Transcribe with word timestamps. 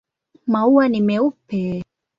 Maua 0.53 0.87
ni 0.89 1.01
meupe. 1.01 1.61